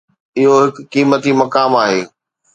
اهو 0.37 0.55
هڪ 0.63 0.75
قيمتي 0.93 1.31
مقام 1.41 1.71
آهي. 1.83 2.01